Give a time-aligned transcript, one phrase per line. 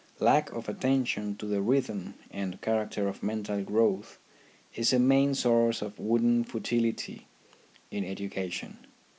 [0.17, 4.17] Lack of attention to the rhythm and character of mental growth
[4.73, 7.27] is a main source of wooden futility
[7.91, 8.79] in education.